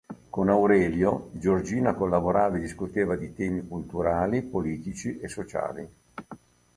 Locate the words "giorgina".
1.33-1.93